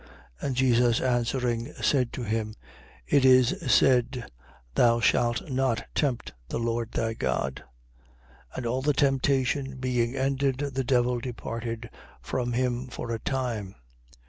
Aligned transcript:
4:12. 0.41 0.47
And 0.47 0.55
Jesus 0.55 0.99
answering, 0.99 1.73
said 1.75 2.11
to 2.13 2.23
him: 2.23 2.55
It 3.05 3.23
is 3.23 3.55
said: 3.71 4.31
Thou 4.73 4.99
shalt 4.99 5.47
not 5.51 5.85
tempt 5.93 6.33
the 6.49 6.57
Lord 6.57 6.93
thy 6.93 7.13
God. 7.13 7.63
4:13. 8.55 8.57
And 8.57 8.65
all 8.65 8.81
the 8.81 8.93
temptation 8.93 9.77
being 9.77 10.15
ended, 10.15 10.57
the 10.73 10.83
devil 10.83 11.19
departed 11.19 11.91
from 12.19 12.53
him 12.53 12.87
for 12.87 13.11
a 13.11 13.19
time. 13.19 13.75